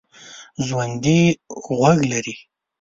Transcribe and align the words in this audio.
ژوندي 0.65 1.19
غوږ 1.63 1.99
لري 2.11 2.35